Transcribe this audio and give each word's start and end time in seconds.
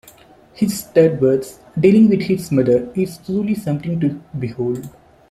His 0.55 0.81
third 0.81 1.19
verse, 1.19 1.59
dealing 1.79 2.09
with 2.09 2.21
his 2.23 2.51
mother, 2.51 2.91
is 2.95 3.19
truly 3.19 3.53
something 3.53 3.99
to 3.99 4.09
behold. 4.39 4.89